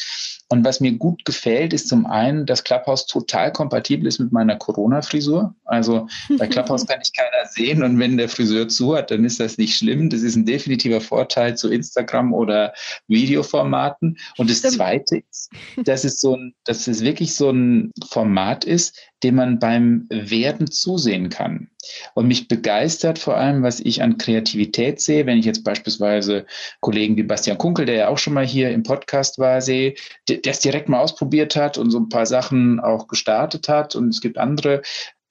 und 0.52 0.66
was 0.66 0.82
mir 0.82 0.92
gut 0.92 1.24
gefällt, 1.24 1.72
ist 1.72 1.88
zum 1.88 2.06
einen, 2.06 2.46
dass 2.46 2.66
Clubhouse 2.66 3.06
total 3.06 3.54
kompatibel 3.54 4.06
ist 4.06 4.20
mit 4.20 4.34
meiner 4.34 4.58
Corona-Frisur. 4.58 5.56
Also 5.64 6.08
bei 6.38 6.48
Clubhouse 6.50 6.86
kann 6.86 7.00
ich 7.02 7.14
keiner 7.14 7.48
sehen 7.50 7.84
und 7.84 7.98
wenn 8.00 8.18
der 8.18 8.28
Friseur 8.28 8.68
zu 8.68 8.96
hat, 8.96 9.12
dann 9.12 9.24
ist 9.24 9.31
das 9.40 9.58
nicht 9.58 9.78
schlimm. 9.78 10.10
Das 10.10 10.22
ist 10.22 10.36
ein 10.36 10.46
definitiver 10.46 11.02
Vorteil 11.02 11.58
zu 11.58 11.70
Instagram 11.70 12.34
oder 12.34 12.74
Videoformaten. 13.08 14.18
Und 14.38 14.50
das 14.50 14.60
Stimmt. 14.60 14.76
Zweite 14.76 15.24
ist, 15.30 15.52
dass 15.78 16.04
es 16.04 16.20
so 16.20 16.36
ein, 16.36 16.54
dass 16.66 16.88
es 16.88 17.02
wirklich 17.02 17.36
so 17.36 17.50
ein 17.50 17.92
Format 18.10 18.66
ist, 18.66 18.98
dem 19.24 19.36
man 19.36 19.60
beim 19.60 20.08
Werden 20.10 20.70
zusehen 20.70 21.30
kann. 21.30 21.70
Und 22.14 22.28
mich 22.28 22.48
begeistert 22.48 23.20
vor 23.20 23.38
allem, 23.38 23.64
was 23.64 23.80
ich 23.80 24.02
an 24.02 24.18
Kreativität 24.18 25.02
sehe, 25.02 25.26
wenn 25.26 25.38
ich 25.38 25.46
jetzt 25.46 25.64
beispielsweise 25.64 26.46
Kollegen 26.80 27.18
wie 27.18 27.24
Bastian 27.24 27.58
Kunkel, 27.58 27.86
der 27.86 27.96
ja 27.96 28.08
auch 28.08 28.18
schon 28.18 28.34
mal 28.34 28.46
hier 28.46 28.72
im 28.72 28.84
Podcast 28.84 29.40
war, 29.40 29.62
sehe, 29.62 29.96
der 30.28 30.40
es 30.46 30.60
direkt 30.60 30.90
mal 30.90 31.00
ausprobiert 31.00 31.56
hat 31.56 31.78
und 31.78 31.92
so 31.92 32.00
ein 32.00 32.10
paar 32.10 32.26
Sachen 32.26 32.80
auch 32.80 33.08
gestartet 33.08 33.68
hat. 33.68 33.96
Und 33.96 34.10
es 34.10 34.22
gibt 34.22 34.38
andere 34.38 34.82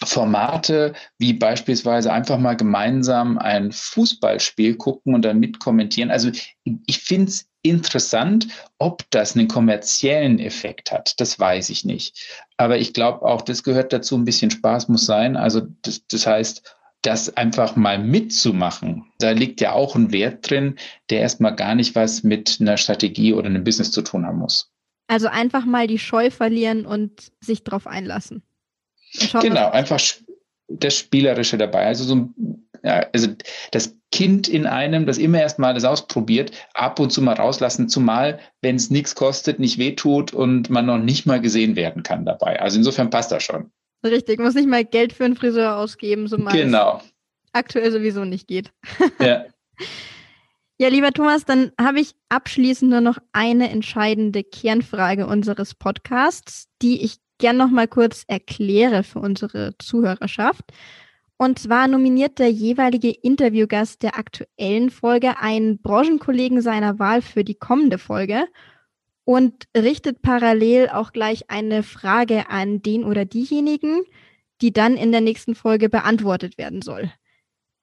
Formate, 0.04 0.94
wie 1.18 1.32
beispielsweise 1.34 2.12
einfach 2.12 2.38
mal 2.38 2.56
gemeinsam 2.56 3.38
ein 3.38 3.70
Fußballspiel 3.72 4.76
gucken 4.76 5.14
und 5.14 5.24
dann 5.24 5.40
mitkommentieren. 5.40 6.10
Also 6.10 6.30
ich 6.86 6.98
finde 6.98 7.28
es 7.28 7.48
interessant, 7.62 8.48
ob 8.78 9.02
das 9.10 9.36
einen 9.36 9.48
kommerziellen 9.48 10.38
Effekt 10.38 10.90
hat. 10.90 11.20
Das 11.20 11.38
weiß 11.38 11.68
ich 11.70 11.84
nicht. 11.84 12.46
Aber 12.56 12.78
ich 12.78 12.94
glaube 12.94 13.22
auch, 13.22 13.42
das 13.42 13.62
gehört 13.62 13.92
dazu, 13.92 14.16
ein 14.16 14.24
bisschen 14.24 14.50
Spaß 14.50 14.88
muss 14.88 15.04
sein. 15.04 15.36
Also 15.36 15.62
das, 15.82 16.06
das 16.06 16.26
heißt, 16.26 16.76
das 17.02 17.36
einfach 17.36 17.76
mal 17.76 17.98
mitzumachen, 17.98 19.06
da 19.18 19.30
liegt 19.30 19.60
ja 19.60 19.72
auch 19.72 19.96
ein 19.96 20.12
Wert 20.12 20.50
drin, 20.50 20.76
der 21.08 21.20
erstmal 21.20 21.54
gar 21.54 21.74
nicht 21.74 21.94
was 21.94 22.22
mit 22.22 22.58
einer 22.60 22.76
Strategie 22.76 23.32
oder 23.32 23.46
einem 23.46 23.64
Business 23.64 23.90
zu 23.90 24.02
tun 24.02 24.26
haben 24.26 24.38
muss. 24.38 24.70
Also 25.06 25.28
einfach 25.28 25.64
mal 25.64 25.86
die 25.86 25.98
Scheu 25.98 26.30
verlieren 26.30 26.86
und 26.86 27.32
sich 27.40 27.64
drauf 27.64 27.86
einlassen. 27.86 28.42
Genau, 29.40 29.70
einfach 29.70 30.00
das 30.68 30.96
Spielerische 30.96 31.58
dabei. 31.58 31.86
Also 31.86 32.04
so 32.04 32.28
ja, 32.82 33.06
also 33.12 33.28
das 33.72 33.96
Kind 34.10 34.48
in 34.48 34.66
einem, 34.66 35.06
das 35.06 35.18
immer 35.18 35.40
erst 35.40 35.58
mal 35.58 35.74
das 35.74 35.84
ausprobiert, 35.84 36.52
ab 36.74 36.98
und 36.98 37.10
zu 37.10 37.22
mal 37.22 37.34
rauslassen, 37.34 37.88
zumal 37.88 38.40
wenn 38.62 38.76
es 38.76 38.90
nichts 38.90 39.14
kostet, 39.14 39.58
nicht 39.58 39.78
wehtut 39.78 40.32
und 40.32 40.70
man 40.70 40.86
noch 40.86 40.98
nicht 40.98 41.26
mal 41.26 41.40
gesehen 41.40 41.76
werden 41.76 42.02
kann 42.02 42.24
dabei. 42.24 42.60
Also 42.60 42.78
insofern 42.78 43.10
passt 43.10 43.32
das 43.32 43.42
schon. 43.42 43.70
Richtig, 44.04 44.40
muss 44.40 44.54
nicht 44.54 44.68
mal 44.68 44.84
Geld 44.84 45.12
für 45.12 45.24
einen 45.24 45.36
Friseur 45.36 45.76
ausgeben, 45.76 46.26
so 46.26 46.38
mal 46.38 46.52
genau. 46.52 47.02
aktuell 47.52 47.92
sowieso 47.92 48.24
nicht 48.24 48.48
geht. 48.48 48.72
Ja. 49.20 49.44
Ja, 50.78 50.88
lieber 50.88 51.12
Thomas, 51.12 51.44
dann 51.44 51.72
habe 51.78 52.00
ich 52.00 52.14
abschließend 52.30 52.90
nur 52.90 53.02
noch 53.02 53.18
eine 53.32 53.68
entscheidende 53.68 54.42
Kernfrage 54.42 55.26
unseres 55.26 55.74
Podcasts, 55.74 56.68
die 56.80 57.02
ich 57.02 57.16
gern 57.40 57.56
noch 57.56 57.70
mal 57.70 57.88
kurz 57.88 58.24
erkläre 58.28 59.02
für 59.02 59.18
unsere 59.18 59.74
Zuhörerschaft. 59.78 60.62
Und 61.36 61.58
zwar 61.58 61.88
nominiert 61.88 62.38
der 62.38 62.50
jeweilige 62.50 63.10
Interviewgast 63.10 64.02
der 64.02 64.18
aktuellen 64.18 64.90
Folge 64.90 65.40
einen 65.40 65.80
Branchenkollegen 65.80 66.60
seiner 66.60 66.98
Wahl 66.98 67.22
für 67.22 67.44
die 67.44 67.54
kommende 67.54 67.98
Folge 67.98 68.44
und 69.24 69.64
richtet 69.76 70.22
parallel 70.22 70.90
auch 70.90 71.12
gleich 71.12 71.50
eine 71.50 71.82
Frage 71.82 72.50
an 72.50 72.82
den 72.82 73.04
oder 73.04 73.24
diejenigen, 73.24 74.02
die 74.60 74.72
dann 74.72 74.96
in 74.96 75.12
der 75.12 75.22
nächsten 75.22 75.54
Folge 75.54 75.88
beantwortet 75.88 76.58
werden 76.58 76.82
soll. 76.82 77.10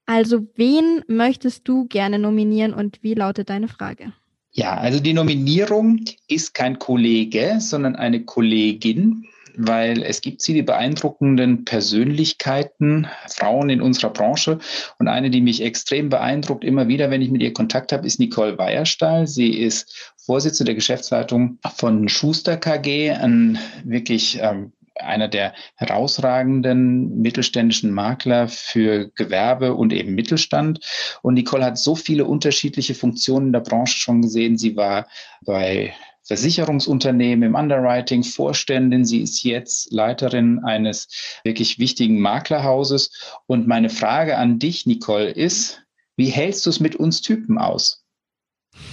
Also 0.06 0.46
wen 0.54 1.02
möchtest 1.08 1.66
du 1.66 1.86
gerne 1.86 2.18
nominieren 2.18 2.72
und 2.72 3.02
wie 3.02 3.14
lautet 3.14 3.50
deine 3.50 3.68
Frage? 3.68 4.12
Ja, 4.52 4.76
also 4.76 5.00
die 5.00 5.12
Nominierung 5.12 6.04
ist 6.28 6.54
kein 6.54 6.78
Kollege, 6.78 7.56
sondern 7.58 7.96
eine 7.96 8.24
Kollegin, 8.24 9.26
weil 9.58 10.02
es 10.02 10.20
gibt 10.20 10.40
sie, 10.40 10.54
die 10.54 10.62
beeindruckenden 10.62 11.64
Persönlichkeiten, 11.64 13.08
Frauen 13.28 13.70
in 13.70 13.82
unserer 13.82 14.10
Branche. 14.10 14.58
Und 14.98 15.08
eine, 15.08 15.30
die 15.30 15.40
mich 15.40 15.62
extrem 15.62 16.08
beeindruckt, 16.08 16.64
immer 16.64 16.88
wieder, 16.88 17.10
wenn 17.10 17.22
ich 17.22 17.30
mit 17.30 17.42
ihr 17.42 17.52
Kontakt 17.52 17.92
habe, 17.92 18.06
ist 18.06 18.20
Nicole 18.20 18.56
Weierstahl. 18.56 19.26
Sie 19.26 19.58
ist 19.58 20.12
Vorsitzende 20.16 20.70
der 20.70 20.74
Geschäftsleitung 20.76 21.58
von 21.76 22.08
Schuster 22.08 22.56
KG, 22.56 23.10
ein 23.10 23.58
wirklich 23.84 24.38
ähm, 24.40 24.72
einer 25.00 25.28
der 25.28 25.54
herausragenden 25.76 27.20
mittelständischen 27.20 27.90
Makler 27.90 28.48
für 28.48 29.10
Gewerbe 29.14 29.74
und 29.74 29.92
eben 29.92 30.14
Mittelstand. 30.14 30.80
Und 31.22 31.34
Nicole 31.34 31.64
hat 31.64 31.78
so 31.78 31.94
viele 31.94 32.24
unterschiedliche 32.24 32.94
Funktionen 32.94 33.46
in 33.46 33.52
der 33.52 33.60
Branche 33.60 33.98
schon 33.98 34.22
gesehen. 34.22 34.58
Sie 34.58 34.76
war 34.76 35.06
bei 35.44 35.94
Versicherungsunternehmen 36.28 37.48
im 37.48 37.54
Underwriting 37.54 38.22
Vorständin. 38.22 39.04
Sie 39.04 39.22
ist 39.22 39.42
jetzt 39.42 39.90
Leiterin 39.92 40.60
eines 40.62 41.08
wirklich 41.42 41.78
wichtigen 41.78 42.20
Maklerhauses. 42.20 43.38
Und 43.46 43.66
meine 43.66 43.88
Frage 43.88 44.36
an 44.36 44.58
dich, 44.58 44.86
Nicole, 44.86 45.30
ist, 45.30 45.82
wie 46.16 46.26
hältst 46.26 46.66
du 46.66 46.70
es 46.70 46.80
mit 46.80 46.96
uns 46.96 47.22
Typen 47.22 47.58
aus? 47.58 48.04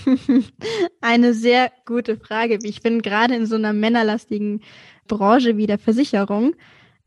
Eine 1.02 1.34
sehr 1.34 1.72
gute 1.86 2.18
Frage. 2.18 2.58
Ich 2.64 2.82
bin 2.82 3.02
gerade 3.02 3.36
in 3.36 3.46
so 3.46 3.56
einer 3.56 3.74
männerlastigen 3.74 4.62
Branche 5.08 5.58
wie 5.58 5.68
der 5.68 5.78
Versicherung. 5.78 6.56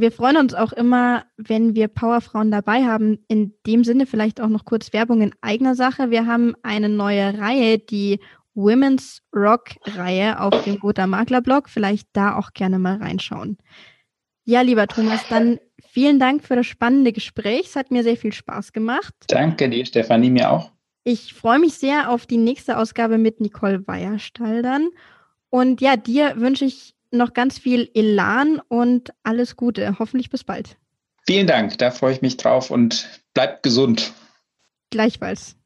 Wir 0.01 0.13
freuen 0.13 0.37
uns 0.37 0.55
auch 0.55 0.73
immer, 0.73 1.25
wenn 1.37 1.75
wir 1.75 1.89
Powerfrauen 1.89 2.53
dabei 2.53 2.85
haben. 2.85 3.19
In 3.27 3.55
dem 3.67 3.83
Sinne 3.83 4.07
vielleicht 4.07 4.41
auch 4.41 4.49
noch 4.49 4.65
kurz 4.65 4.93
Werbung 4.93 5.23
in 5.23 5.35
eigener 5.41 5.75
Sache. 5.75 6.11
Wir 6.11 6.27
haben 6.27 6.55
eine 6.63 6.89
neue 6.89 7.37
Reihe, 7.37 7.79
die 7.79 8.21
Women's 8.59 9.23
Rock 9.33 9.77
Reihe 9.85 10.41
auf 10.41 10.65
dem 10.65 10.81
Gotha 10.81 11.07
Makler 11.07 11.41
Blog. 11.41 11.69
Vielleicht 11.69 12.09
da 12.13 12.37
auch 12.37 12.53
gerne 12.53 12.81
mal 12.81 12.97
reinschauen. 12.97 13.57
Ja, 14.45 14.63
lieber 14.63 14.89
Thomas, 14.89 15.21
dann 15.29 15.61
vielen 15.93 16.19
Dank 16.19 16.43
für 16.43 16.57
das 16.57 16.67
spannende 16.67 17.13
Gespräch. 17.13 17.67
Es 17.67 17.77
hat 17.77 17.91
mir 17.91 18.03
sehr 18.03 18.17
viel 18.17 18.33
Spaß 18.33 18.73
gemacht. 18.73 19.15
Danke 19.29 19.69
dir, 19.71 19.87
Stefanie, 19.87 20.31
mir 20.31 20.51
auch. 20.51 20.73
Ich 21.05 21.35
freue 21.35 21.59
mich 21.61 21.75
sehr 21.75 22.11
auf 22.11 22.27
die 22.27 22.37
nächste 22.37 22.79
Ausgabe 22.79 23.17
mit 23.17 23.41
Nicole 23.41 23.87
Weierstall 23.87 24.63
dann. 24.63 24.89
Und 25.51 25.81
ja, 25.81 25.97
dir 25.97 26.35
wünsche 26.37 26.65
ich 26.65 26.95
noch 27.11 27.33
ganz 27.35 27.59
viel 27.59 27.91
Elan 27.95 28.61
und 28.69 29.11
alles 29.23 29.57
Gute. 29.57 29.99
Hoffentlich 29.99 30.31
bis 30.31 30.45
bald. 30.45 30.77
Vielen 31.27 31.47
Dank, 31.47 31.79
da 31.79 31.91
freue 31.91 32.15
ich 32.15 32.23
mich 32.23 32.37
drauf 32.39 32.71
und 32.71 33.23
bleibt 33.35 33.63
gesund. 33.63 34.13
Gleichfalls. 34.91 35.58